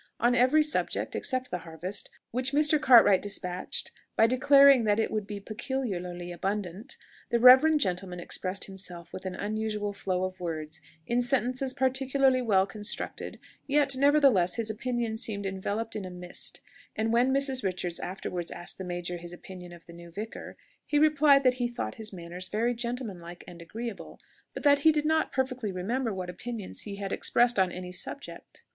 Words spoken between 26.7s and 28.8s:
he had expressed on any subject.